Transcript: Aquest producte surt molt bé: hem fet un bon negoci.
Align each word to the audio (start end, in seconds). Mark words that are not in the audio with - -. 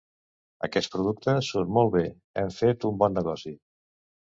Aquest 0.67 0.89
producte 0.95 1.35
surt 1.49 1.73
molt 1.77 1.93
bé: 1.97 2.03
hem 2.43 2.51
fet 2.59 2.89
un 2.93 3.01
bon 3.05 3.17
negoci. 3.21 3.57